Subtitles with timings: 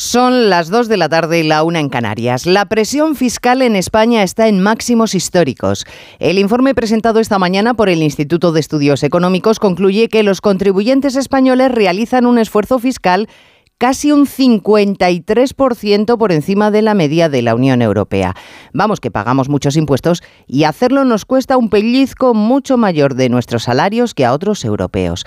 [0.00, 2.46] Son las 2 de la tarde y la una en Canarias.
[2.46, 5.86] La presión fiscal en España está en máximos históricos.
[6.20, 11.16] El informe presentado esta mañana por el Instituto de Estudios Económicos concluye que los contribuyentes
[11.16, 13.28] españoles realizan un esfuerzo fiscal
[13.76, 18.36] casi un 53% por encima de la media de la Unión Europea.
[18.72, 23.64] Vamos que pagamos muchos impuestos y hacerlo nos cuesta un pellizco mucho mayor de nuestros
[23.64, 25.24] salarios que a otros europeos.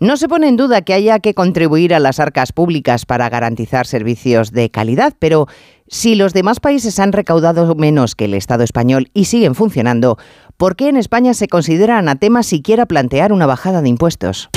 [0.00, 3.86] No se pone en duda que haya que contribuir a las arcas públicas para garantizar
[3.86, 5.46] servicios de calidad, pero
[5.88, 10.16] si los demás países han recaudado menos que el Estado español y siguen funcionando,
[10.56, 14.48] ¿por qué en España se considera anatema siquiera plantear una bajada de impuestos?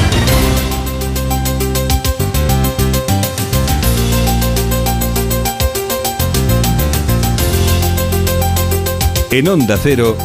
[9.29, 10.15] En Onda Cero,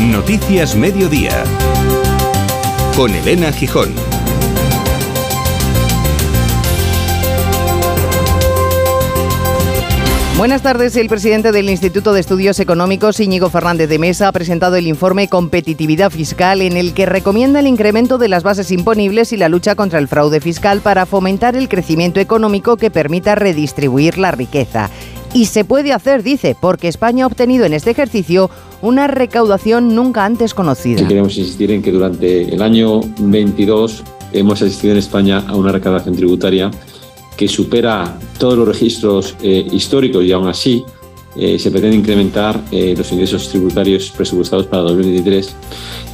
[0.00, 1.44] Noticias Mediodía
[2.96, 3.90] con Elena Gijón.
[10.36, 10.96] Buenas tardes.
[10.96, 15.28] El presidente del Instituto de Estudios Económicos, Íñigo Fernández de Mesa, ha presentado el informe
[15.28, 19.76] Competitividad Fiscal en el que recomienda el incremento de las bases imponibles y la lucha
[19.76, 24.90] contra el fraude fiscal para fomentar el crecimiento económico que permita redistribuir la riqueza.
[25.34, 28.50] Y se puede hacer, dice, porque España ha obtenido en este ejercicio
[28.82, 31.08] una recaudación nunca antes conocida.
[31.08, 36.16] queremos insistir en que durante el año 22 hemos asistido en España a una recaudación
[36.16, 36.70] tributaria
[37.36, 40.84] que supera todos los registros eh, históricos y aún así
[41.36, 45.54] eh, se pretende incrementar eh, los ingresos tributarios presupuestados para 2023,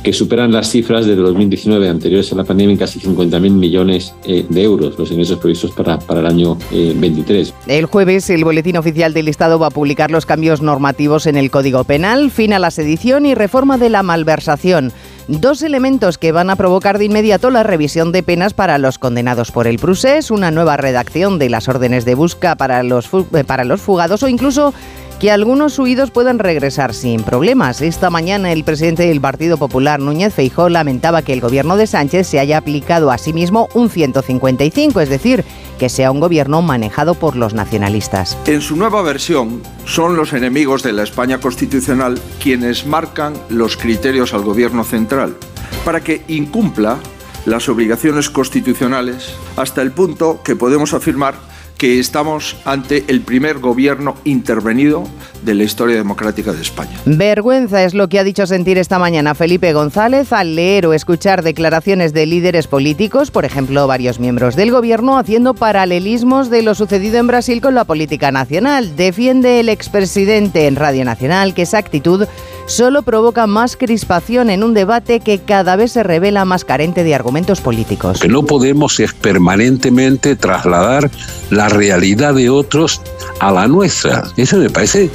[0.03, 4.47] que superan las cifras de 2019 anteriores a la pandemia en casi 50.000 millones eh,
[4.49, 7.53] de euros, los ingresos previstos para, para el año 23.
[7.67, 11.51] El jueves, el Boletín Oficial del Estado va a publicar los cambios normativos en el
[11.51, 14.93] Código Penal, fin a la sedición y reforma de la malversación.
[15.29, 19.51] Dos elementos que van a provocar de inmediato la revisión de penas para los condenados
[19.51, 23.11] por el procés, una nueva redacción de las órdenes de busca para los,
[23.47, 24.73] para los fugados o incluso
[25.19, 27.81] que algunos huidos puedan regresar sin problemas.
[27.81, 32.29] Esta mañana el presidente del Partido Popular, Núñez Feijó, lamentaba que el gobierno de Sánchez
[32.29, 35.45] se haya aplicado a sí mismo un 155, es decir,
[35.79, 38.39] que sea un gobierno manejado por los nacionalistas.
[38.47, 44.35] En su nueva versión, son los enemigos de la España constitucional quienes marcan los criterios
[44.35, 45.37] al gobierno central
[45.85, 46.99] para que incumpla
[47.45, 51.35] las obligaciones constitucionales hasta el punto que podemos afirmar
[51.79, 55.09] que estamos ante el primer gobierno intervenido
[55.43, 56.99] de la historia democrática de España.
[57.05, 61.43] Vergüenza es lo que ha dicho sentir esta mañana Felipe González al leer o escuchar
[61.43, 67.19] declaraciones de líderes políticos, por ejemplo, varios miembros del gobierno, haciendo paralelismos de lo sucedido
[67.19, 68.97] en Brasil con la política nacional.
[68.97, 72.27] Defiende el expresidente en Radio Nacional que esa actitud
[72.67, 77.15] solo provoca más crispación en un debate que cada vez se revela más carente de
[77.15, 78.21] argumentos políticos.
[78.21, 81.11] que no podemos es permanentemente trasladar
[81.51, 83.01] la realidad de otros
[83.41, 84.25] a la nuestra.
[84.37, 85.11] Eso me parece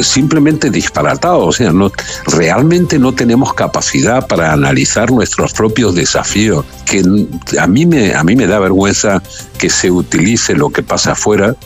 [0.00, 1.90] simplemente disparatado, o sea, no,
[2.26, 7.02] realmente no tenemos capacidad para analizar nuestros propios desafíos, que
[7.58, 9.22] a mí me, a mí me da vergüenza
[9.58, 11.56] que se utilice lo que pasa afuera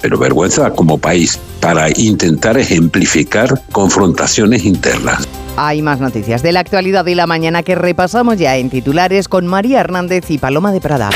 [0.00, 5.26] pero vergüenza como país para intentar ejemplificar confrontaciones internas.
[5.58, 9.46] Hay más noticias de la actualidad de la mañana que repasamos ya en titulares con
[9.46, 11.08] María Hernández y Paloma de Prada.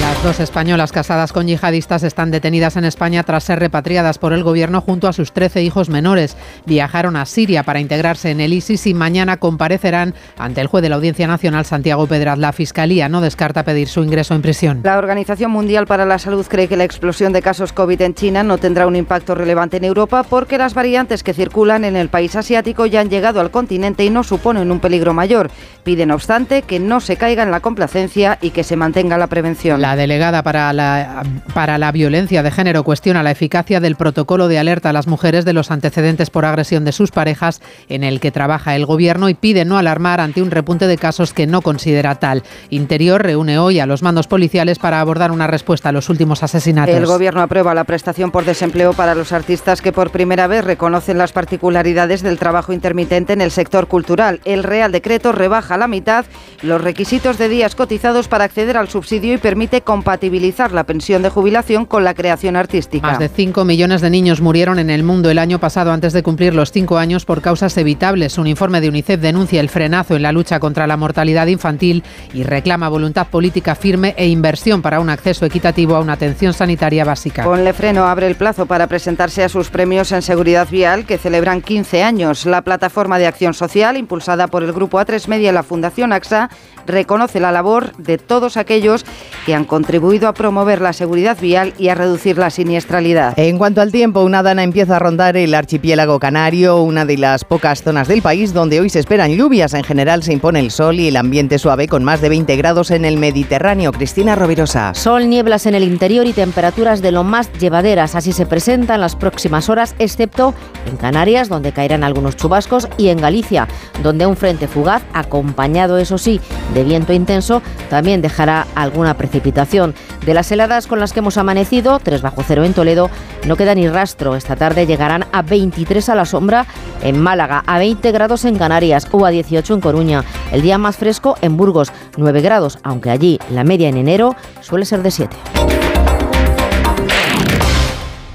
[0.00, 4.42] Las dos españolas casadas con yihadistas están detenidas en España tras ser repatriadas por el
[4.42, 6.34] gobierno junto a sus 13 hijos menores.
[6.64, 10.88] Viajaron a Siria para integrarse en el ISIS y mañana comparecerán ante el juez de
[10.88, 12.38] la Audiencia Nacional, Santiago Pedraz.
[12.38, 14.80] La Fiscalía no descarta pedir su ingreso en prisión.
[14.82, 18.42] La Organización Mundial para la Salud cree que la explosión de casos COVID en China
[18.42, 22.34] no tendrá un impacto relevante en Europa porque las variantes que circulan en el país
[22.34, 25.50] asiático ya han llegado al continente y no suponen un peligro mayor.
[25.82, 29.26] Piden, no obstante, que no se caiga en la complacencia y que se mantenga la
[29.26, 29.80] prevención.
[29.80, 31.24] La delegada para la,
[31.54, 35.44] para la violencia de género cuestiona la eficacia del protocolo de alerta a las mujeres
[35.44, 39.34] de los antecedentes por agresión de sus parejas en el que trabaja el gobierno y
[39.34, 42.44] pide no alarmar ante un repunte de casos que no considera tal.
[42.70, 46.94] Interior reúne hoy a los mandos policiales para abordar una respuesta a los últimos asesinatos.
[46.94, 51.18] El gobierno aprueba la prestación por desempleo para los artistas que por primera vez reconocen
[51.18, 54.40] las particularidades del trabajo intermitente en el sector cultural.
[54.44, 56.24] El Real Decreto rebaja a la mitad
[56.62, 61.30] los requisitos de días cotizados para acceder al subsidio y permite compatibilizar la pensión de
[61.30, 63.06] jubilación con la creación artística.
[63.06, 66.22] Más de 5 millones de niños murieron en el mundo el año pasado antes de
[66.22, 68.38] cumplir los 5 años por causas evitables.
[68.38, 72.02] Un informe de UNICEF denuncia el frenazo en la lucha contra la mortalidad infantil
[72.32, 77.04] y reclama voluntad política firme e inversión para un acceso equitativo a una atención sanitaria
[77.04, 77.44] básica.
[77.44, 81.62] Ponle freno abre el plazo para presentarse a sus premios en seguridad vial que celebran
[81.62, 82.46] 15 años.
[82.46, 86.50] La plataforma de acción social, impulsada por el Grupo A3 Media y la Fundación AXA,
[86.86, 89.04] reconoce la labor de todos aquellos
[89.44, 93.32] que han contribuido contribuido a promover la seguridad vial y a reducir la siniestralidad.
[93.38, 97.42] En cuanto al tiempo, una dana empieza a rondar el archipiélago canario, una de las
[97.44, 99.72] pocas zonas del país donde hoy se esperan lluvias.
[99.72, 102.90] En general se impone el sol y el ambiente suave con más de 20 grados
[102.90, 103.92] en el Mediterráneo.
[103.92, 104.92] Cristina Rovirosa.
[104.94, 108.14] Sol, nieblas en el interior y temperaturas de lo más llevaderas.
[108.14, 110.54] Así se presentan las próximas horas, excepto
[110.86, 113.68] en Canarias, donde caerán algunos chubascos, y en Galicia,
[114.02, 116.40] donde un frente fugaz, acompañado, eso sí,
[116.74, 119.94] de viento intenso, también dejará alguna precipitación.
[120.24, 123.10] De las heladas con las que hemos amanecido, 3 bajo cero en Toledo,
[123.46, 124.36] no queda ni rastro.
[124.36, 126.66] Esta tarde llegarán a 23 a la sombra
[127.02, 130.24] en Málaga, a 20 grados en Canarias o a 18 en Coruña.
[130.52, 134.84] El día más fresco en Burgos, 9 grados, aunque allí la media en enero suele
[134.84, 135.36] ser de 7.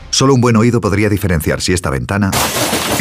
[0.09, 2.29] Solo un buen oído podría diferenciar si esta ventana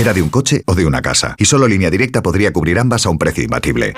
[0.02, 1.36] era de un coche o de una casa.
[1.38, 3.94] Y solo línea directa podría cubrir ambas a un precio imbatible.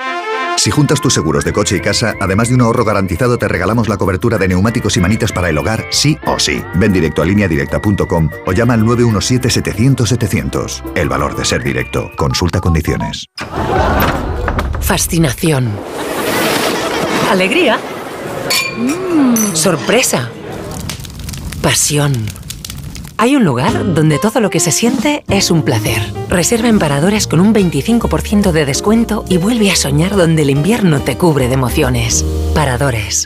[0.57, 3.89] Si juntas tus seguros de coche y casa, además de un ahorro garantizado, te regalamos
[3.89, 6.61] la cobertura de neumáticos y manitas para el hogar, sí o sí.
[6.75, 10.93] Ven directo a lineadirecta.com o llama al 917-700-700.
[10.95, 12.11] El valor de ser directo.
[12.15, 13.25] Consulta condiciones.
[14.79, 15.71] Fascinación.
[17.31, 17.79] Alegría.
[18.77, 20.29] Mm, sorpresa.
[21.61, 22.13] Pasión.
[23.17, 26.01] Hay un lugar donde todo lo que se siente es un placer.
[26.29, 30.99] Reserva en Paradores con un 25% de descuento y vuelve a soñar donde el invierno
[30.99, 32.25] te cubre de emociones.
[32.53, 33.25] Paradores.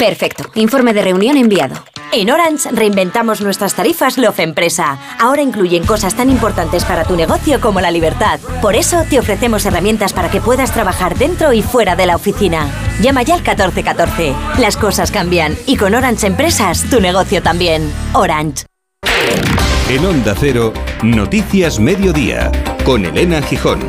[0.00, 0.50] Perfecto.
[0.54, 1.74] Informe de reunión enviado.
[2.10, 4.98] En Orange reinventamos nuestras tarifas Love Empresa.
[5.18, 8.40] Ahora incluyen cosas tan importantes para tu negocio como la libertad.
[8.62, 12.66] Por eso te ofrecemos herramientas para que puedas trabajar dentro y fuera de la oficina.
[13.02, 14.34] Llama ya al 1414.
[14.58, 17.92] Las cosas cambian y con Orange Empresas tu negocio también.
[18.14, 18.64] Orange.
[19.90, 22.50] En Onda Cero, Noticias Mediodía,
[22.84, 23.80] con Elena Gijón.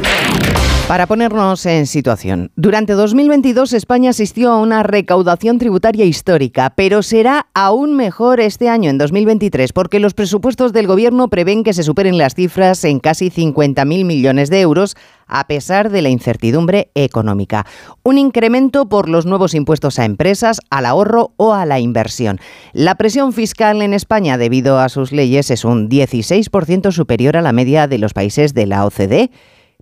[0.91, 7.47] Para ponernos en situación, durante 2022 España asistió a una recaudación tributaria histórica, pero será
[7.53, 12.17] aún mejor este año, en 2023, porque los presupuestos del Gobierno prevén que se superen
[12.17, 14.97] las cifras en casi 50.000 millones de euros,
[15.27, 17.65] a pesar de la incertidumbre económica.
[18.03, 22.37] Un incremento por los nuevos impuestos a empresas, al ahorro o a la inversión.
[22.73, 27.53] La presión fiscal en España, debido a sus leyes, es un 16% superior a la
[27.53, 29.31] media de los países de la OCDE.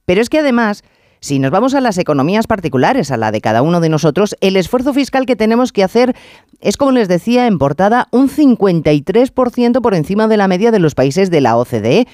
[0.05, 0.83] Pero es que además
[1.19, 4.56] si nos vamos a las economías particulares, a la de cada uno de nosotros, el
[4.56, 6.16] esfuerzo fiscal que tenemos que hacer
[6.62, 10.95] es, como les decía en portada, un 53% por encima de la media de los
[10.95, 12.07] países de la OCDE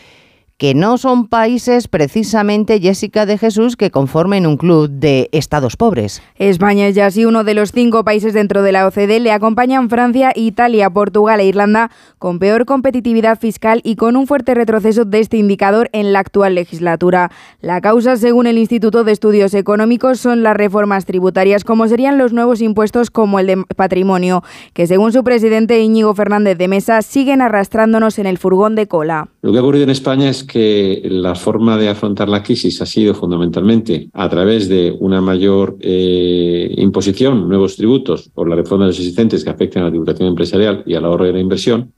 [0.58, 6.22] que no son países precisamente, Jessica de Jesús, que conformen un club de estados pobres.
[6.36, 9.20] España es ya así uno de los cinco países dentro de la OCDE.
[9.20, 14.54] Le acompañan Francia, Italia, Portugal e Irlanda, con peor competitividad fiscal y con un fuerte
[14.54, 17.32] retroceso de este indicador en la actual legislatura.
[17.60, 22.32] La causa, según el Instituto de Estudios Económicos, son las reformas tributarias, como serían los
[22.32, 24.42] nuevos impuestos como el de patrimonio,
[24.74, 29.28] que según su presidente Íñigo Fernández de Mesa, siguen arrastrándonos en el furgón de cola.
[29.42, 32.86] Lo que ha ocurrido en España es que la forma de afrontar la crisis ha
[32.86, 38.92] sido fundamentalmente a través de una mayor eh, imposición, nuevos tributos por la reforma de
[38.92, 41.94] los existentes que afectan a la tributación empresarial y al ahorro de la inversión,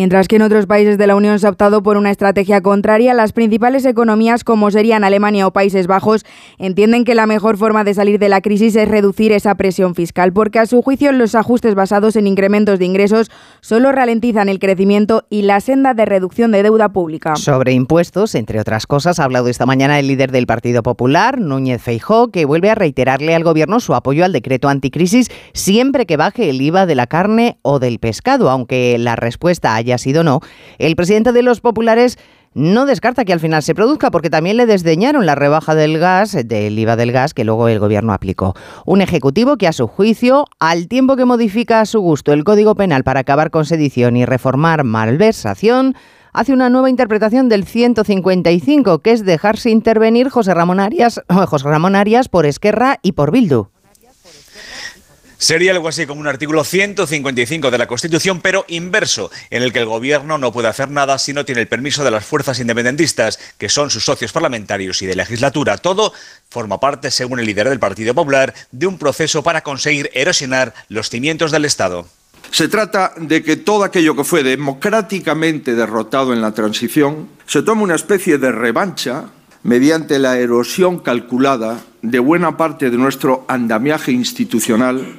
[0.00, 3.12] Mientras que en otros países de la Unión se ha optado por una estrategia contraria,
[3.12, 6.24] las principales economías, como serían Alemania o Países Bajos,
[6.56, 10.32] entienden que la mejor forma de salir de la crisis es reducir esa presión fiscal,
[10.32, 13.30] porque a su juicio los ajustes basados en incrementos de ingresos
[13.60, 17.36] solo ralentizan el crecimiento y la senda de reducción de deuda pública.
[17.36, 21.82] Sobre impuestos, entre otras cosas, ha hablado esta mañana el líder del Partido Popular, Núñez
[21.82, 26.48] Feijó, que vuelve a reiterarle al Gobierno su apoyo al decreto anticrisis siempre que baje
[26.48, 30.40] el IVA de la carne o del pescado, aunque la respuesta haya sido no,
[30.78, 32.18] el presidente de los populares
[32.54, 36.36] no descarta que al final se produzca porque también le desdeñaron la rebaja del gas,
[36.44, 38.54] del IVA del gas que luego el gobierno aplicó.
[38.86, 42.74] Un ejecutivo que a su juicio, al tiempo que modifica a su gusto el Código
[42.74, 45.94] Penal para acabar con sedición y reformar malversación,
[46.32, 51.94] hace una nueva interpretación del 155, que es dejarse intervenir José Ramón Arias, José Ramón
[51.94, 53.68] Arias por Esquerra y por Bildu.
[55.40, 59.78] Sería algo así como un artículo 155 de la Constitución, pero inverso, en el que
[59.78, 63.38] el gobierno no puede hacer nada si no tiene el permiso de las fuerzas independentistas,
[63.56, 65.78] que son sus socios parlamentarios y de legislatura.
[65.78, 66.12] Todo
[66.50, 71.08] forma parte, según el líder del Partido Popular, de un proceso para conseguir erosionar los
[71.08, 72.06] cimientos del Estado.
[72.50, 77.84] Se trata de que todo aquello que fue democráticamente derrotado en la transición se tome
[77.84, 79.30] una especie de revancha
[79.62, 85.16] mediante la erosión calculada de buena parte de nuestro andamiaje institucional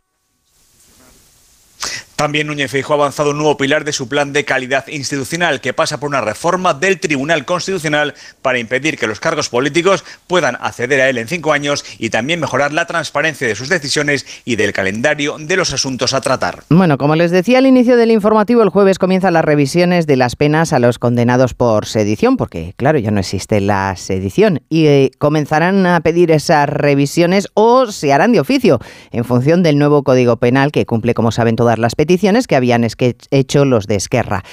[2.22, 5.74] también Núñez Feijóo ha avanzado un nuevo pilar de su plan de calidad institucional que
[5.74, 8.14] pasa por una reforma del Tribunal Constitucional
[8.44, 12.40] para impedir que los cargos políticos puedan acceder a él en cinco años y también
[12.40, 16.62] mejorar la transparencia de sus decisiones y del calendario de los asuntos a tratar.
[16.70, 20.36] Bueno, como les decía al inicio del informativo, el jueves comienzan las revisiones de las
[20.36, 25.10] penas a los condenados por sedición, porque claro, ya no existe la sedición, y eh,
[25.18, 30.38] comenzarán a pedir esas revisiones o se harán de oficio en función del nuevo Código
[30.38, 32.11] Penal que cumple, como saben, todas las peticiones
[32.48, 32.86] que habían
[33.32, 34.44] hecho los de Esquerra.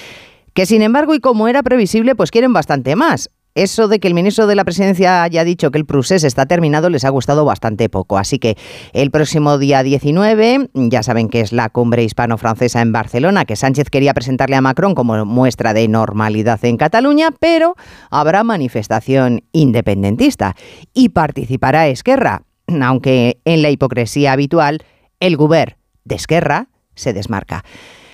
[0.55, 3.31] Que sin embargo, y como era previsible, pues quieren bastante más.
[3.55, 6.91] Eso de que el ministro de la Presidencia haya dicho que el procés está terminado
[6.91, 8.17] les ha gustado bastante poco.
[8.17, 8.57] Así que
[8.93, 13.91] el próximo día 19, ya saben que es la cumbre hispano-francesa en Barcelona, que Sánchez
[13.91, 17.75] quería presentarle a Macron como muestra de normalidad en Cataluña, pero
[18.11, 20.55] habrá manifestación independentista
[20.95, 22.43] y participará Esquerra,
[22.81, 24.85] aunque en la hipocresía habitual,
[25.19, 27.65] el Guber de Esquerra se desmarca.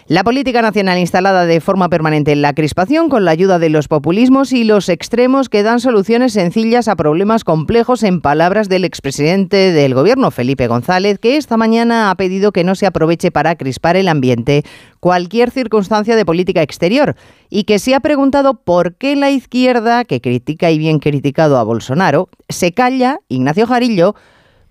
[0.07, 3.89] La política nacional instalada de forma permanente en la crispación con la ayuda de los
[3.89, 9.73] populismos y los extremos que dan soluciones sencillas a problemas complejos en palabras del expresidente
[9.73, 13.97] del gobierno, Felipe González, que esta mañana ha pedido que no se aproveche para crispar
[13.97, 14.63] el ambiente
[15.01, 17.17] cualquier circunstancia de política exterior
[17.49, 21.63] y que se ha preguntado por qué la izquierda, que critica y bien criticado a
[21.63, 24.15] Bolsonaro, se calla, Ignacio Jarillo,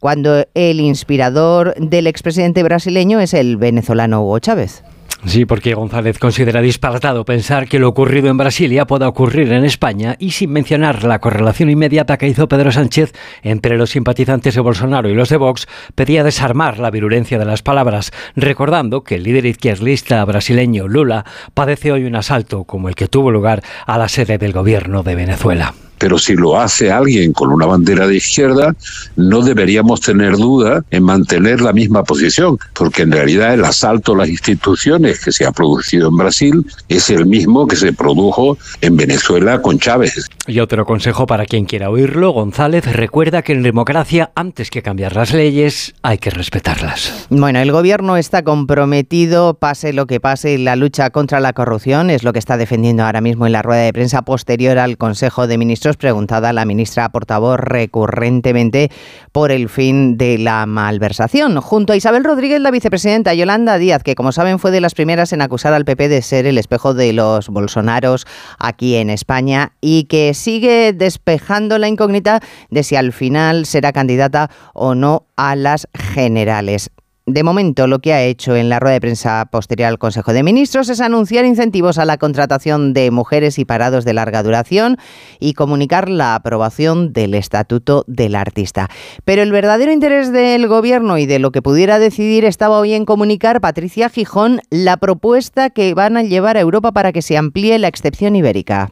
[0.03, 4.83] cuando el inspirador del expresidente brasileño es el venezolano Hugo Chávez.
[5.23, 10.17] Sí, porque González considera disparatado pensar que lo ocurrido en Brasilia pueda ocurrir en España
[10.19, 15.07] y sin mencionar la correlación inmediata que hizo Pedro Sánchez entre los simpatizantes de Bolsonaro
[15.07, 19.45] y los de Vox, pedía desarmar la virulencia de las palabras, recordando que el líder
[19.45, 24.37] izquierdista brasileño Lula padece hoy un asalto como el que tuvo lugar a la sede
[24.37, 28.75] del gobierno de Venezuela pero si lo hace alguien con una bandera de izquierda,
[29.15, 34.17] no deberíamos tener duda en mantener la misma posición, porque en realidad el asalto a
[34.17, 38.97] las instituciones que se ha producido en Brasil es el mismo que se produjo en
[38.97, 40.27] Venezuela con Chávez.
[40.45, 45.15] Y otro consejo para quien quiera oírlo, González recuerda que en democracia, antes que cambiar
[45.15, 47.27] las leyes, hay que respetarlas.
[47.29, 52.23] Bueno, el gobierno está comprometido, pase lo que pase, la lucha contra la corrupción es
[52.23, 55.57] lo que está defendiendo ahora mismo en la rueda de prensa posterior al Consejo de
[55.57, 58.89] Ministros preguntada a la ministra portavoz recurrentemente
[59.31, 61.59] por el fin de la malversación.
[61.61, 65.33] Junto a Isabel Rodríguez, la vicepresidenta Yolanda Díaz, que como saben fue de las primeras
[65.33, 68.25] en acusar al PP de ser el espejo de los bolsonaros
[68.59, 74.49] aquí en España y que sigue despejando la incógnita de si al final será candidata
[74.73, 76.91] o no a las generales.
[77.25, 80.43] De momento, lo que ha hecho en la rueda de prensa posterior al Consejo de
[80.43, 84.97] Ministros es anunciar incentivos a la contratación de mujeres y parados de larga duración
[85.39, 88.89] y comunicar la aprobación del Estatuto del Artista.
[89.23, 93.05] Pero el verdadero interés del Gobierno y de lo que pudiera decidir estaba hoy en
[93.05, 97.79] comunicar Patricia Gijón la propuesta que van a llevar a Europa para que se amplíe
[97.79, 98.91] la excepción ibérica.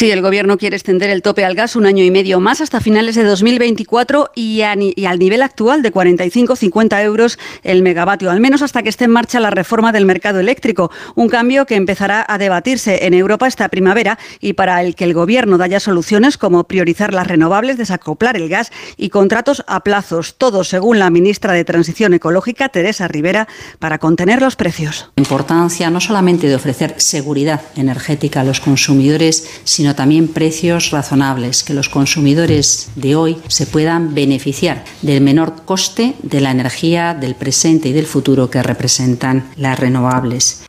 [0.00, 2.80] Sí, el Gobierno quiere extender el tope al gas un año y medio más hasta
[2.80, 8.82] finales de 2024 y, al nivel actual de 45-50 euros el megavatio, al menos hasta
[8.82, 10.90] que esté en marcha la reforma del mercado eléctrico.
[11.16, 15.12] Un cambio que empezará a debatirse en Europa esta primavera y para el que el
[15.12, 20.34] Gobierno da ya soluciones como priorizar las renovables, desacoplar el gas y contratos a plazos.
[20.38, 25.10] Todo según la ministra de Transición Ecológica, Teresa Rivera, para contener los precios.
[25.16, 31.74] Importancia no solamente de ofrecer seguridad energética a los consumidores, sino también precios razonables, que
[31.74, 37.88] los consumidores de hoy se puedan beneficiar del menor coste de la energía del presente
[37.88, 40.64] y del futuro que representan las renovables.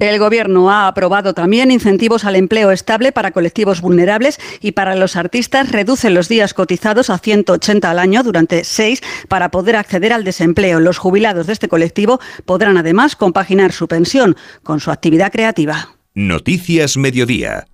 [0.00, 5.14] El Gobierno ha aprobado también incentivos al empleo estable para colectivos vulnerables y para los
[5.14, 10.24] artistas reduce los días cotizados a 180 al año durante seis para poder acceder al
[10.24, 10.80] desempleo.
[10.80, 15.90] Los jubilados de este colectivo podrán además compaginar su pensión con su actividad creativa.
[16.14, 17.66] Noticias Mediodía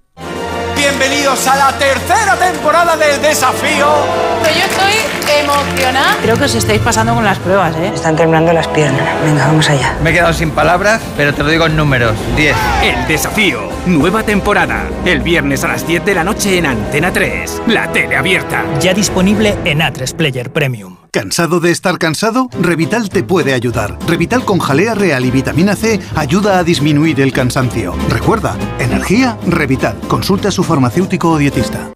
[0.76, 3.86] bienvenidos a la tercera temporada del desafío.
[4.44, 6.16] yo estoy emocionada.
[6.22, 7.90] Creo que os estáis pasando con las pruebas, ¿eh?
[7.94, 9.06] Están temblando las piernas.
[9.24, 9.96] Venga, vamos allá.
[10.02, 12.14] Me he quedado sin palabras, pero te lo digo en números.
[12.36, 12.56] 10.
[12.82, 14.88] El desafío nueva temporada.
[15.04, 17.62] El viernes a las 10 de la noche en Antena 3.
[17.68, 18.64] La tele abierta.
[18.80, 20.96] Ya disponible en A3 Player Premium.
[21.10, 22.48] ¿Cansado de estar cansado?
[22.60, 23.98] Revital te puede ayudar.
[24.06, 27.94] Revital con jalea real y vitamina C ayuda a disminuir el cansancio.
[28.10, 29.98] Recuerda, energía, Revital.
[30.08, 31.95] Consulta a su farmacéutico o dietista.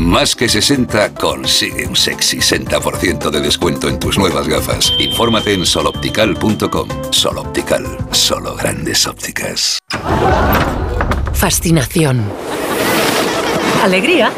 [0.00, 4.94] Más que 60 consigue un sexy 60% de descuento en tus nuevas gafas.
[4.98, 6.88] Infórmate en soloptical.com.
[7.10, 9.78] Soloptical, solo grandes ópticas.
[11.34, 12.24] Fascinación.
[13.82, 14.32] Alegría.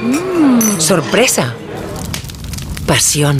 [0.00, 1.54] Mm, sorpresa.
[2.86, 3.36] Pasión.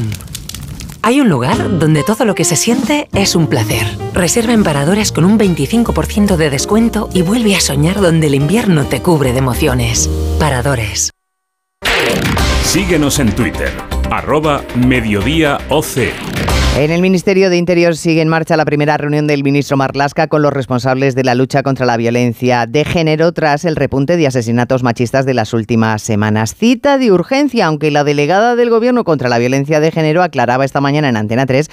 [1.01, 3.87] Hay un lugar donde todo lo que se siente es un placer.
[4.13, 8.85] Reserva en Paradores con un 25% de descuento y vuelve a soñar donde el invierno
[8.85, 10.11] te cubre de emociones.
[10.39, 11.11] Paradores.
[12.63, 13.71] Síguenos en Twitter,
[14.11, 16.13] arroba mediodía OC.
[16.79, 20.41] En el Ministerio de Interior sigue en marcha la primera reunión del ministro Marlasca con
[20.41, 24.83] los responsables de la lucha contra la violencia de género tras el repunte de asesinatos
[24.83, 26.55] machistas de las últimas semanas.
[26.55, 30.81] Cita de urgencia, aunque la delegada del Gobierno contra la violencia de género aclaraba esta
[30.81, 31.69] mañana en Antena 3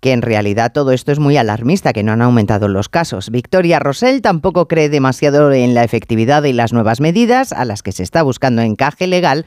[0.00, 3.30] que en realidad todo esto es muy alarmista, que no han aumentado los casos.
[3.30, 7.90] Victoria Rosell tampoco cree demasiado en la efectividad de las nuevas medidas a las que
[7.90, 9.46] se está buscando encaje legal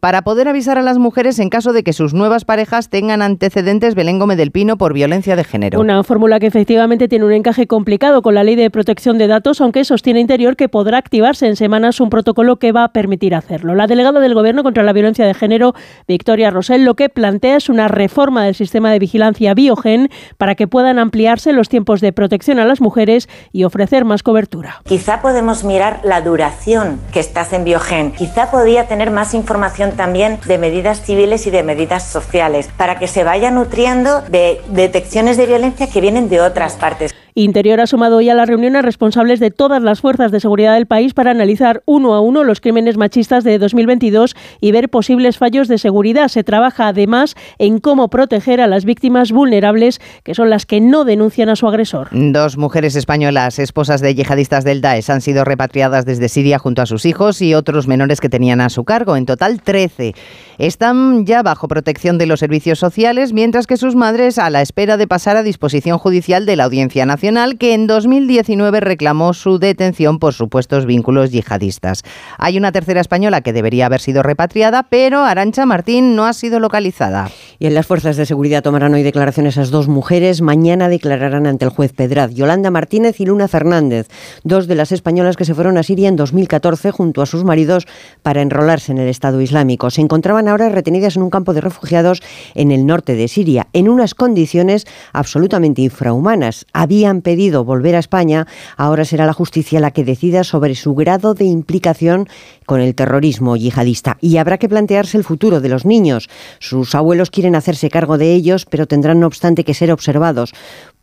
[0.00, 3.94] para poder avisar a las mujeres en caso de que sus nuevas parejas tengan antecedentes
[3.94, 5.80] Belén Gómez del Pino por violencia de género.
[5.80, 9.60] Una fórmula que efectivamente tiene un encaje complicado con la ley de protección de datos,
[9.60, 13.74] aunque sostiene Interior que podrá activarse en semanas un protocolo que va a permitir hacerlo.
[13.74, 15.74] La delegada del Gobierno contra la violencia de género,
[16.06, 20.68] Victoria Rosell, lo que plantea es una reforma del sistema de vigilancia Biogen para que
[20.68, 24.82] puedan ampliarse los tiempos de protección a las mujeres y ofrecer más cobertura.
[24.84, 28.12] Quizá podemos mirar la duración que estás en Biogen.
[28.12, 33.08] Quizá podría tener más información también de medidas civiles y de medidas sociales, para que
[33.08, 37.14] se vaya nutriendo de detecciones de violencia que vienen de otras partes.
[37.44, 40.74] Interior ha sumado hoy a la reunión a responsables de todas las fuerzas de seguridad
[40.74, 45.38] del país para analizar uno a uno los crímenes machistas de 2022 y ver posibles
[45.38, 46.26] fallos de seguridad.
[46.26, 51.04] Se trabaja además en cómo proteger a las víctimas vulnerables, que son las que no
[51.04, 52.08] denuncian a su agresor.
[52.10, 56.86] Dos mujeres españolas, esposas de yihadistas del Daesh, han sido repatriadas desde Siria junto a
[56.86, 59.14] sus hijos y otros menores que tenían a su cargo.
[59.14, 60.12] En total, 13.
[60.58, 64.96] Están ya bajo protección de los servicios sociales, mientras que sus madres a la espera
[64.96, 67.27] de pasar a disposición judicial de la Audiencia Nacional
[67.58, 72.02] que en 2019 reclamó su detención por supuestos vínculos yihadistas.
[72.38, 76.58] Hay una tercera española que debería haber sido repatriada, pero Arancha Martín no ha sido
[76.58, 77.30] localizada.
[77.58, 80.40] Y en las fuerzas de seguridad tomarán hoy declaraciones esas dos mujeres.
[80.40, 84.08] Mañana declararán ante el juez Pedraz Yolanda Martínez y Luna Fernández,
[84.42, 87.86] dos de las españolas que se fueron a Siria en 2014 junto a sus maridos
[88.22, 89.90] para enrolarse en el Estado Islámico.
[89.90, 92.22] Se encontraban ahora retenidas en un campo de refugiados
[92.54, 96.64] en el norte de Siria, en unas condiciones absolutamente infrahumanas.
[96.72, 101.34] Habían pedido volver a España, ahora será la justicia la que decida sobre su grado
[101.34, 102.28] de implicación
[102.66, 104.18] con el terrorismo yihadista.
[104.20, 106.28] Y habrá que plantearse el futuro de los niños.
[106.58, 110.52] Sus abuelos quieren hacerse cargo de ellos, pero tendrán no obstante que ser observados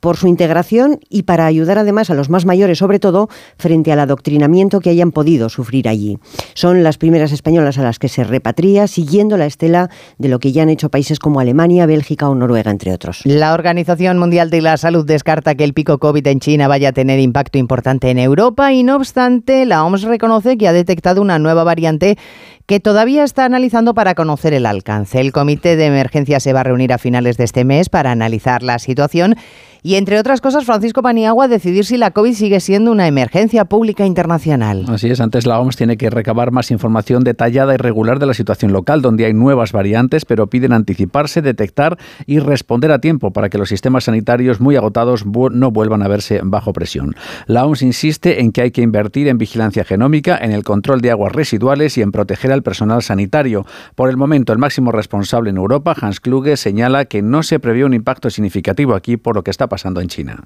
[0.06, 4.00] por su integración y para ayudar además a los más mayores, sobre todo, frente al
[4.00, 6.20] adoctrinamiento que hayan podido sufrir allí.
[6.54, 9.90] Son las primeras españolas a las que se repatria, siguiendo la estela
[10.20, 13.22] de lo que ya han hecho países como Alemania, Bélgica o Noruega, entre otros.
[13.24, 16.94] La Organización Mundial de la Salud descarta que el pico COVID en China vaya a
[16.94, 21.40] tener impacto importante en Europa y, no obstante, la OMS reconoce que ha detectado una
[21.40, 22.16] nueva variante
[22.66, 25.22] que todavía está analizando para conocer el alcance.
[25.22, 28.64] El comité de emergencia se va a reunir a finales de este mes para analizar
[28.64, 29.36] la situación
[29.86, 34.04] y, entre otras cosas, Francisco Paniagua decidir si la COVID sigue siendo una emergencia pública
[34.04, 34.84] internacional.
[34.88, 38.34] Así es, antes la OMS tiene que recabar más información detallada y regular de la
[38.34, 43.50] situación local, donde hay nuevas variantes, pero piden anticiparse, detectar y responder a tiempo para
[43.50, 47.16] que los sistemas sanitarios muy agotados no vuelvan a verse bajo presión.
[47.46, 51.12] La OMS insiste en que hay que invertir en vigilancia genómica, en el control de
[51.12, 53.66] aguas residuales y en proteger al personal sanitario.
[53.94, 57.86] Por el momento, el máximo responsable en Europa, Hans Kluge, señala que no se prevé
[57.86, 60.44] un impacto significativo aquí por lo que está pasando en China.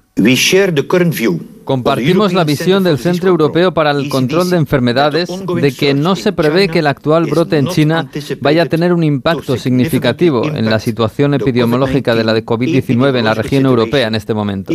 [1.64, 6.32] Compartimos la visión del Centro Europeo para el Control de Enfermedades de que no se
[6.32, 10.80] prevé que el actual brote en China vaya a tener un impacto significativo en la
[10.80, 14.72] situación epidemiológica de la de COVID-19 en la región europea en este momento.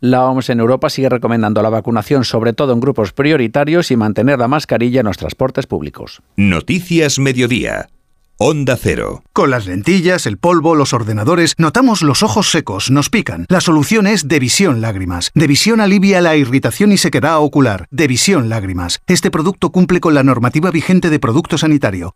[0.00, 4.38] La OMS en Europa sigue recomendando la vacunación, sobre todo en grupos prioritarios, y mantener
[4.38, 6.22] la mascarilla en los transportes públicos.
[6.36, 7.90] Noticias Mediodía.
[8.38, 9.22] Onda Cero.
[9.34, 13.44] Con las lentillas, el polvo, los ordenadores, notamos los ojos secos, nos pican.
[13.50, 15.30] La solución es Devisión Lágrimas.
[15.34, 17.86] Devisión alivia la irritación y sequedad ocular.
[17.90, 19.00] Devisión Lágrimas.
[19.06, 22.14] Este producto cumple con la normativa vigente de producto sanitario.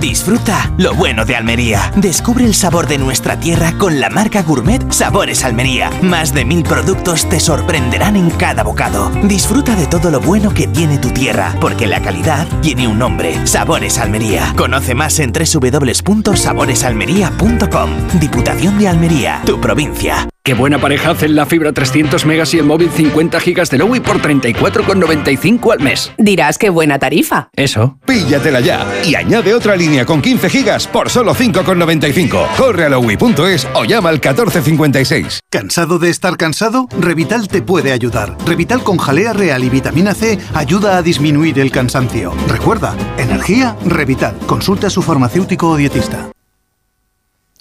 [0.00, 1.92] Disfruta lo bueno de Almería.
[1.96, 5.90] Descubre el sabor de nuestra tierra con la marca Gourmet Sabores Almería.
[6.02, 9.10] Más de mil productos te sorprenderán en cada bocado.
[9.24, 13.46] Disfruta de todo lo bueno que tiene tu tierra, porque la calidad tiene un nombre.
[13.46, 14.54] Sabores Almería.
[14.56, 17.90] Conoce más en www.saboresalmería.com.
[18.20, 20.28] Diputación de Almería, tu provincia.
[20.44, 24.00] Qué buena pareja hacen la fibra 300 megas y el móvil 50 gigas de Lowy
[24.00, 26.10] por 34,95 al mes.
[26.18, 27.48] Dirás qué buena tarifa.
[27.54, 27.96] Eso.
[28.04, 32.56] Píllatela ya y añade otra línea con 15 gigas por solo 5,95.
[32.56, 35.38] Corre a lowy.es o llama al 1456.
[35.48, 36.88] ¿Cansado de estar cansado?
[36.98, 38.36] Revital te puede ayudar.
[38.44, 42.32] Revital con jalea real y vitamina C ayuda a disminuir el cansancio.
[42.48, 44.36] Recuerda, energía, Revital.
[44.48, 46.32] Consulta a su farmacéutico o dietista.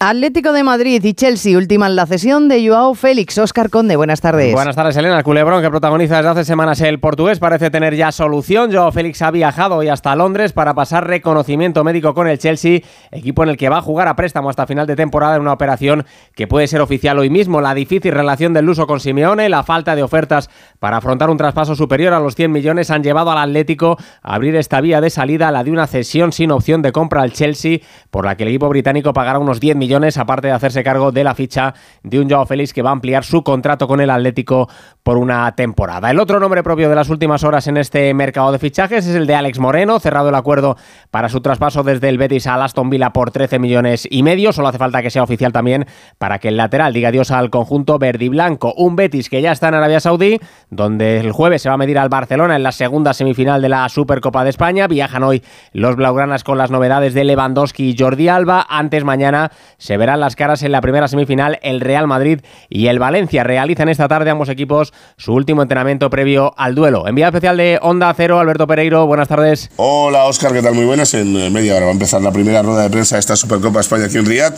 [0.03, 3.37] Atlético de Madrid y Chelsea ultiman la cesión de Joao Félix.
[3.37, 4.51] Óscar Conde, buenas tardes.
[4.51, 5.19] Buenas tardes, Elena.
[5.19, 8.73] El culebrón que protagoniza desde hace semanas el portugués parece tener ya solución.
[8.73, 12.79] Joao Félix ha viajado hoy hasta Londres para pasar reconocimiento médico con el Chelsea,
[13.11, 15.53] equipo en el que va a jugar a préstamo hasta final de temporada en una
[15.53, 17.61] operación que puede ser oficial hoy mismo.
[17.61, 21.75] La difícil relación del Luso con Simeone, la falta de ofertas para afrontar un traspaso
[21.75, 25.51] superior a los 100 millones han llevado al Atlético a abrir esta vía de salida,
[25.51, 28.67] la de una cesión sin opción de compra al Chelsea, por la que el equipo
[28.67, 31.73] británico pagará unos 10 millones aparte de hacerse cargo de la ficha
[32.03, 34.69] de un Joao Félix que va a ampliar su contrato con el Atlético
[35.03, 36.09] por una temporada.
[36.09, 39.27] El otro nombre propio de las últimas horas en este mercado de fichajes es el
[39.27, 40.77] de Alex Moreno, cerrado el acuerdo
[41.09, 44.53] para su traspaso desde el Betis a Aston Villa por 13 millones y medio.
[44.53, 45.85] Solo hace falta que sea oficial también
[46.17, 48.73] para que el lateral diga adiós al conjunto verde y blanco.
[48.77, 51.99] Un Betis que ya está en Arabia Saudí, donde el jueves se va a medir
[51.99, 54.87] al Barcelona en la segunda semifinal de la Supercopa de España.
[54.87, 58.65] Viajan hoy los blaugranas con las novedades de Lewandowski y Jordi Alba.
[58.69, 59.51] Antes mañana
[59.81, 63.43] se verán las caras en la primera semifinal el Real Madrid y el Valencia.
[63.43, 67.07] Realizan esta tarde ambos equipos su último entrenamiento previo al duelo.
[67.07, 69.71] Enviado especial de Onda Cero, Alberto Pereiro, buenas tardes.
[69.77, 70.75] Hola Oscar, ¿qué tal?
[70.75, 71.15] Muy buenas.
[71.15, 73.79] En eh, media hora va a empezar la primera rueda de prensa de esta Supercopa
[73.79, 74.53] España aquí en Riyadh,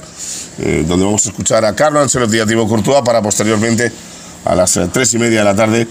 [0.60, 3.94] eh, donde vamos a escuchar a Carlos Ancelotti y a Thibaut Courtois para posteriormente
[4.44, 5.88] a las eh, tres y media de la tarde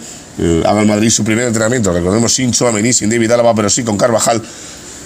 [0.66, 1.92] haga el Madrid su primer entrenamiento.
[1.92, 4.42] Recordemos sin Chouameni, sin David Álava, pero sí con Carvajal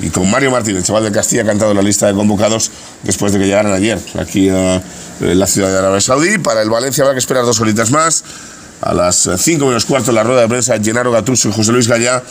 [0.00, 2.70] y con Mario Martín, el chaval de Castilla, ha cantado la lista de convocados
[3.02, 4.82] después de que llegaran ayer aquí a
[5.20, 6.38] la ciudad de Arabia Saudí.
[6.38, 8.24] Para el Valencia habrá que esperar dos horitas más.
[8.82, 12.22] A las 5 menos cuarto la rueda de prensa, Gennaro Gattuso y José Luis Gallá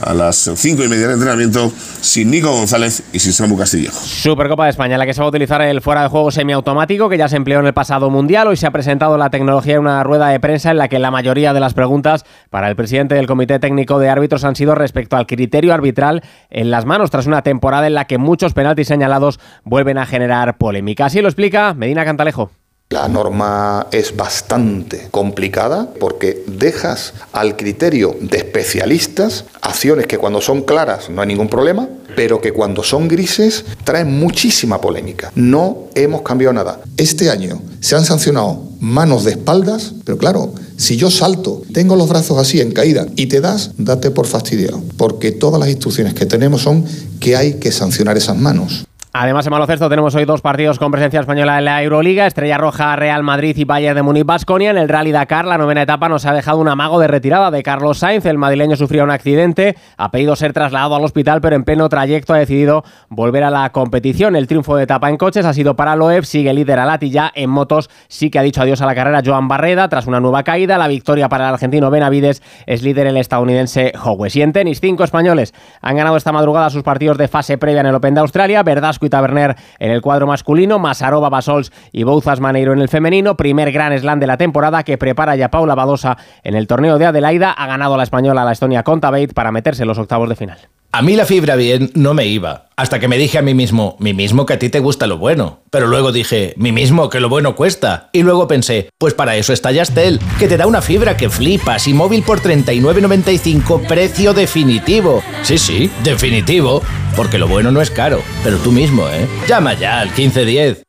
[0.00, 3.98] a las 5 y media de entrenamiento sin Nico González y sin Samu Castillejo.
[3.98, 7.18] Supercopa de España, la que se va a utilizar el fuera de juego semiautomático que
[7.18, 8.48] ya se empleó en el pasado mundial.
[8.48, 11.10] Hoy se ha presentado la tecnología en una rueda de prensa en la que la
[11.10, 15.16] mayoría de las preguntas para el presidente del Comité Técnico de Árbitros han sido respecto
[15.16, 19.40] al criterio arbitral en las manos tras una temporada en la que muchos penaltis señalados
[19.64, 21.06] vuelven a generar polémica.
[21.06, 22.50] Así lo explica Medina Cantalejo.
[22.92, 30.62] La norma es bastante complicada porque dejas al criterio de especialistas acciones que cuando son
[30.62, 35.30] claras no hay ningún problema, pero que cuando son grises traen muchísima polémica.
[35.36, 36.80] No hemos cambiado nada.
[36.96, 42.08] Este año se han sancionado manos de espaldas, pero claro, si yo salto, tengo los
[42.08, 46.26] brazos así en caída y te das, date por fastidiado, porque todas las instrucciones que
[46.26, 46.84] tenemos son
[47.20, 48.84] que hay que sancionar esas manos.
[49.12, 52.94] Además, en baloncesto tenemos hoy dos partidos con presencia española en la Euroliga, Estrella Roja,
[52.94, 54.70] Real Madrid y Bayern de Múnich Basconia.
[54.70, 57.64] En el Rally Dakar, la novena etapa nos ha dejado un amago de retirada de
[57.64, 58.24] Carlos Sainz.
[58.24, 62.34] El madrileño sufrió un accidente, ha pedido ser trasladado al hospital, pero en pleno trayecto
[62.34, 64.36] ha decidido volver a la competición.
[64.36, 67.50] El triunfo de etapa en coches ha sido para Loeb, sigue líder a ya en
[67.50, 70.78] motos sí que ha dicho adiós a la carrera Joan Barreda tras una nueva caída.
[70.78, 74.36] La victoria para el argentino Benavides es líder el estadounidense Howes.
[74.36, 77.86] Y en tenis, cinco españoles han ganado esta madrugada sus partidos de fase previa en
[77.86, 78.62] el Open de Australia.
[79.08, 83.36] Taberner en el cuadro masculino, Masarova, Basols y Bouzas Maneiro en el femenino.
[83.36, 87.06] Primer gran slam de la temporada que prepara ya Paula Badosa en el torneo de
[87.06, 87.52] Adelaida.
[87.52, 90.58] Ha ganado la española la Estonia Contabate para meterse en los octavos de final.
[90.92, 93.96] A mí la fibra bien no me iba, hasta que me dije a mí mismo,
[94.00, 95.60] mí mismo que a ti te gusta lo bueno.
[95.70, 98.10] Pero luego dije, mí mismo que lo bueno cuesta.
[98.12, 101.86] Y luego pensé, pues para eso está Yastel, que te da una fibra que flipas
[101.86, 105.22] y móvil por 39.95, precio definitivo.
[105.42, 106.82] Sí, sí, definitivo,
[107.14, 109.28] porque lo bueno no es caro, pero tú mismo, ¿eh?
[109.46, 110.82] Llama ya al 1510.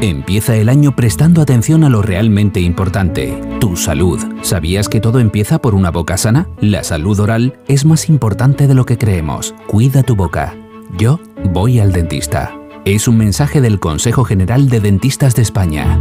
[0.00, 4.20] Empieza el año prestando atención a lo realmente importante, tu salud.
[4.42, 6.48] ¿Sabías que todo empieza por una boca sana?
[6.60, 9.54] La salud oral es más importante de lo que creemos.
[9.66, 10.56] Cuida tu boca.
[10.96, 11.20] Yo
[11.52, 12.54] voy al dentista.
[12.84, 16.00] Es un mensaje del Consejo General de Dentistas de España.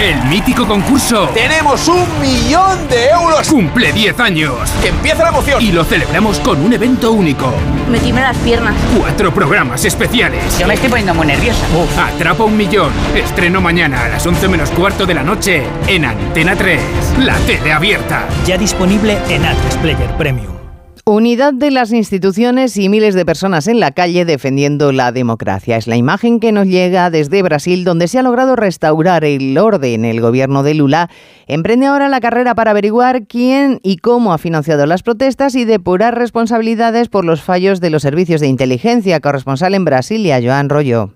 [0.00, 1.30] El mítico concurso.
[1.32, 3.48] ¡Tenemos un millón de euros!
[3.48, 4.52] Cumple 10 años.
[4.82, 5.62] ¡Que empiece la emoción!
[5.62, 7.50] Y lo celebramos con un evento único.
[7.90, 8.74] Me tiemblan las piernas.
[8.98, 10.58] Cuatro programas especiales.
[10.58, 11.64] Yo me estoy poniendo muy nerviosa.
[11.98, 12.92] Atrapa un millón.
[13.14, 16.78] Estreno mañana a las 11 menos cuarto de la noche en Antena 3.
[17.20, 18.26] La tele abierta.
[18.44, 20.55] Ya disponible en Atresplayer Player Premium.
[21.08, 25.76] Unidad de las instituciones y miles de personas en la calle defendiendo la democracia.
[25.76, 30.04] Es la imagen que nos llega desde Brasil, donde se ha logrado restaurar el orden.
[30.04, 31.08] El gobierno de Lula
[31.46, 36.18] emprende ahora la carrera para averiguar quién y cómo ha financiado las protestas y depurar
[36.18, 39.20] responsabilidades por los fallos de los servicios de inteligencia.
[39.20, 41.12] Corresponsal en Brasilia, Joan Rollo.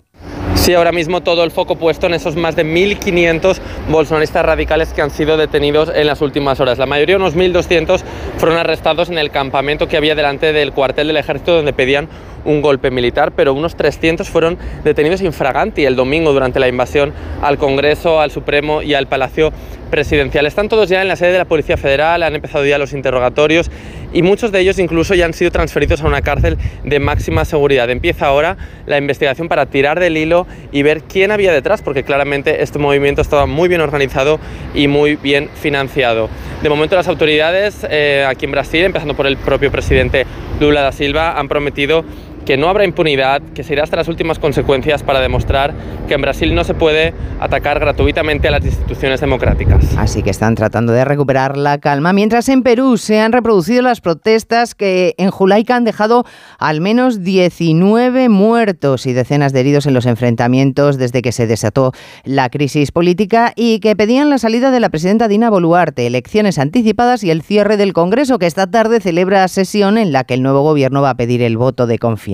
[0.61, 3.57] Sí, ahora mismo todo el foco puesto en esos más de 1.500
[3.89, 6.77] bolsonaristas radicales que han sido detenidos en las últimas horas.
[6.77, 8.03] La mayoría, unos 1.200,
[8.37, 12.09] fueron arrestados en el campamento que había delante del cuartel del ejército donde pedían
[12.45, 17.57] un golpe militar, pero unos 300 fueron detenidos infraganti el domingo durante la invasión al
[17.57, 19.51] Congreso, al Supremo y al Palacio
[19.89, 20.45] Presidencial.
[20.45, 23.69] Están todos ya en la sede de la Policía Federal, han empezado ya los interrogatorios
[24.13, 27.89] y muchos de ellos incluso ya han sido transferidos a una cárcel de máxima seguridad.
[27.89, 32.63] Empieza ahora la investigación para tirar del hilo y ver quién había detrás, porque claramente
[32.63, 34.39] este movimiento estaba muy bien organizado
[34.73, 36.29] y muy bien financiado.
[36.61, 40.25] De momento las autoridades eh, aquí en Brasil, empezando por el propio presidente
[40.59, 42.05] Lula da Silva, han prometido
[42.45, 45.73] que no habrá impunidad, que se irá hasta las últimas consecuencias para demostrar
[46.07, 49.97] que en Brasil no se puede atacar gratuitamente a las instituciones democráticas.
[49.97, 54.01] Así que están tratando de recuperar la calma, mientras en Perú se han reproducido las
[54.01, 56.25] protestas que en Julaica han dejado
[56.57, 61.93] al menos 19 muertos y decenas de heridos en los enfrentamientos desde que se desató
[62.23, 67.23] la crisis política y que pedían la salida de la presidenta Dina Boluarte, elecciones anticipadas
[67.23, 70.61] y el cierre del Congreso que esta tarde celebra sesión en la que el nuevo
[70.61, 72.30] gobierno va a pedir el voto de confianza.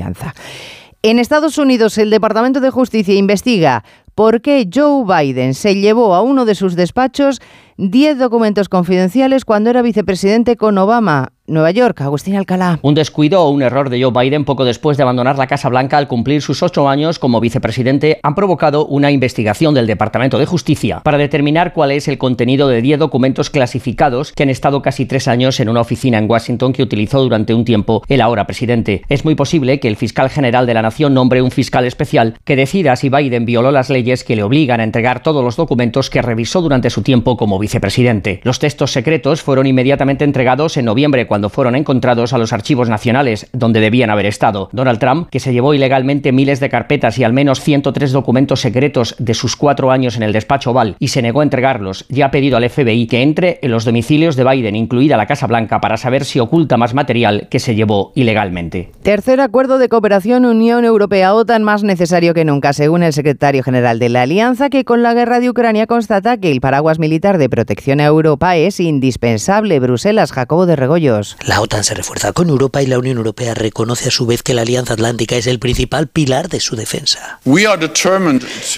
[1.04, 3.84] En Estados Unidos, el Departamento de Justicia investiga
[4.16, 7.40] por qué Joe Biden se llevó a uno de sus despachos
[7.78, 11.34] 10 documentos confidenciales cuando era vicepresidente con Obama.
[11.50, 12.78] Nueva York, Agustín Alcalá.
[12.82, 15.98] Un descuido o un error de Joe Biden poco después de abandonar la Casa Blanca
[15.98, 21.00] al cumplir sus ocho años como vicepresidente han provocado una investigación del Departamento de Justicia
[21.06, 25.30] para determinar cuál es el contenido de 10 documentos clasificados que han estado casi tres
[25.30, 29.04] años en una oficina en Washington que utilizó durante un tiempo el ahora presidente.
[29.08, 32.58] Es muy posible que el fiscal general de la nación nombre un fiscal especial que
[32.58, 36.22] decida si Biden violó las leyes que le obligan a entregar todos los documentos que
[36.22, 38.42] revisó durante su tiempo como vicepresidente.
[38.44, 42.90] Los textos secretos fueron inmediatamente entregados en noviembre cuando cuando fueron encontrados a los archivos
[42.90, 44.70] nacionales, donde debían haber estado.
[44.72, 49.16] Donald Trump, que se llevó ilegalmente miles de carpetas y al menos 103 documentos secretos
[49.20, 52.32] de sus cuatro años en el despacho Oval y se negó a entregarlos, ya ha
[52.32, 55.98] pedido al FBI que entre en los domicilios de Biden, incluida la Casa Blanca, para
[55.98, 58.90] saber si oculta más material que se llevó ilegalmente.
[59.04, 64.10] Tercer acuerdo de cooperación Unión Europea-OTAN más necesario que nunca, según el secretario general de
[64.10, 68.00] la Alianza, que con la guerra de Ucrania constata que el paraguas militar de protección
[68.00, 69.80] a Europa es indispensable.
[69.80, 71.27] Bruselas, Jacobo de Regoyos.
[71.46, 74.54] La OTAN se refuerza con Europa y la Unión Europea reconoce a su vez que
[74.54, 77.40] la Alianza Atlántica es el principal pilar de su defensa.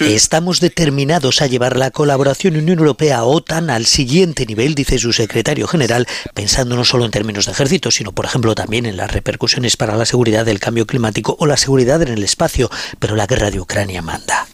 [0.00, 6.06] Estamos determinados a llevar la colaboración Unión Europea-OTAN al siguiente nivel, dice su secretario general,
[6.34, 9.96] pensando no solo en términos de ejército, sino por ejemplo también en las repercusiones para
[9.96, 13.60] la seguridad del cambio climático o la seguridad en el espacio, pero la guerra de
[13.60, 14.46] Ucrania manda.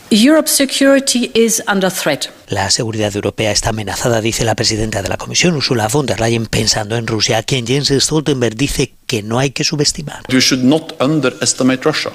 [2.48, 6.46] La seguridad europea está amenazada, dice la presidenta de la Comisión, Ursula von der Leyen,
[6.46, 10.22] pensando en Rusia, quien Jens Stoltenberg dice que no hay que subestimar.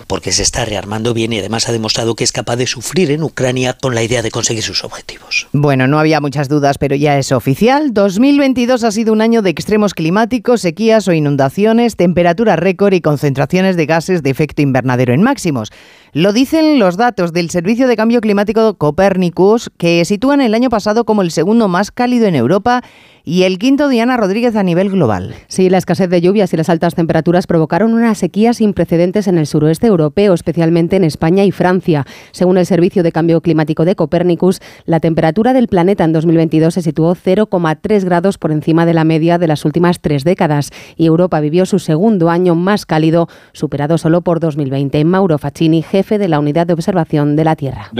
[0.07, 3.23] Porque se está rearmando bien y además ha demostrado que es capaz de sufrir en
[3.23, 5.47] Ucrania con la idea de conseguir sus objetivos.
[5.53, 7.93] Bueno, no había muchas dudas, pero ya es oficial.
[7.93, 13.75] 2022 ha sido un año de extremos climáticos, sequías o inundaciones, temperaturas récord y concentraciones
[13.75, 15.71] de gases de efecto invernadero en máximos.
[16.13, 21.05] Lo dicen los datos del Servicio de Cambio Climático Copernicus, que sitúan el año pasado
[21.05, 22.83] como el segundo más cálido en Europa
[23.23, 25.35] y el quinto Diana Rodríguez a nivel global.
[25.47, 29.37] Sí, la escasez de lluvias y las altas temperaturas provocaron una sequía sin precedentes en
[29.37, 32.05] el suroeste europeo, especialmente en España y Francia.
[32.31, 36.81] Según el Servicio de Cambio Climático de Copernicus, la temperatura del planeta en 2022 se
[36.81, 41.39] situó 0,3 grados por encima de la media de las últimas tres décadas y Europa
[41.39, 45.05] vivió su segundo año más cálido, superado solo por 2020.
[45.05, 47.91] Mauro Facchini, jefe de la Unidad de Observación de la Tierra.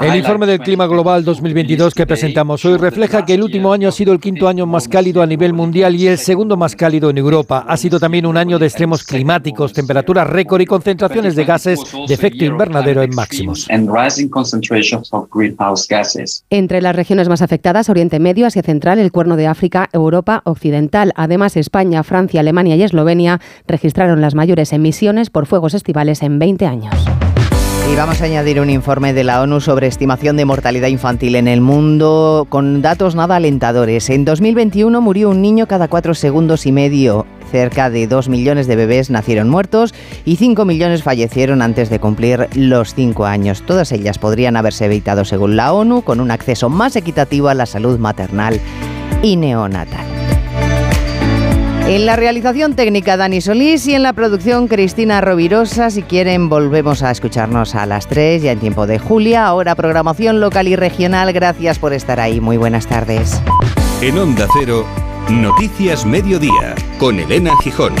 [0.00, 3.92] El informe del Clima Global 2022 que presentamos hoy refleja que el último año ha
[3.92, 7.18] sido el quinto año más cálido a nivel mundial y el segundo más cálido en
[7.18, 7.64] Europa.
[7.76, 12.14] Ha sido también un año de extremos climáticos, temperaturas récord y concentraciones de gases de
[12.14, 13.68] efecto invernadero en máximos.
[16.48, 21.12] Entre las regiones más afectadas, Oriente Medio, Asia Central, el Cuerno de África, Europa Occidental.
[21.16, 26.64] Además, España, Francia, Alemania y Eslovenia registraron las mayores emisiones por fuegos estivales en 20
[26.64, 26.94] años.
[27.88, 31.46] Y vamos a añadir un informe de la ONU sobre estimación de mortalidad infantil en
[31.46, 34.10] el mundo con datos nada alentadores.
[34.10, 37.26] En 2021 murió un niño cada cuatro segundos y medio.
[37.52, 39.94] Cerca de 2 millones de bebés nacieron muertos
[40.24, 43.62] y 5 millones fallecieron antes de cumplir los 5 años.
[43.64, 47.66] Todas ellas podrían haberse evitado según la ONU con un acceso más equitativo a la
[47.66, 48.60] salud maternal
[49.22, 50.25] y neonatal.
[51.88, 55.88] En la realización técnica Dani Solís y en la producción Cristina Rovirosa.
[55.90, 59.46] Si quieren volvemos a escucharnos a las 3 ya en tiempo de Julia.
[59.46, 61.32] Ahora programación local y regional.
[61.32, 62.40] Gracias por estar ahí.
[62.40, 63.40] Muy buenas tardes.
[64.02, 64.84] En Onda Cero,
[65.30, 67.92] Noticias Mediodía con Elena Gijón.